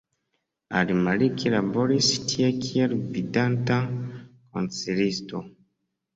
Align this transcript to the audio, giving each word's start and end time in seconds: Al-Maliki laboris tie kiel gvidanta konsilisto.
Al-Maliki 0.77 1.51
laboris 1.55 2.09
tie 2.31 2.49
kiel 2.65 2.97
gvidanta 3.03 3.79
konsilisto. 3.93 5.45